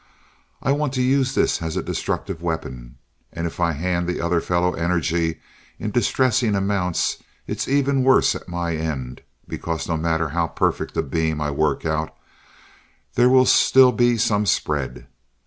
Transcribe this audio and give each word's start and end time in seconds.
I 0.63 0.71
want 0.71 0.93
to 0.93 1.01
use 1.03 1.35
this 1.35 1.61
as 1.61 1.77
a 1.77 1.83
destructive 1.83 2.41
weapon, 2.41 2.97
and 3.31 3.45
if 3.45 3.59
I 3.59 3.73
hand 3.73 4.07
the 4.07 4.19
other 4.19 4.41
fellow 4.41 4.73
energy 4.73 5.39
in 5.77 5.91
distressing 5.91 6.55
amounts, 6.55 7.17
it's 7.45 7.67
even 7.67 8.03
worse 8.03 8.33
at 8.33 8.49
my 8.49 8.75
end, 8.75 9.21
because 9.47 9.87
no 9.87 9.97
matter 9.97 10.29
how 10.29 10.47
perfect 10.47 10.97
a 10.97 11.03
beam 11.03 11.39
I 11.39 11.51
work 11.51 11.85
out, 11.85 12.15
there 13.13 13.29
will 13.29 13.45
still 13.45 13.91
be 13.91 14.17
some 14.17 14.47
spread. 14.47 15.05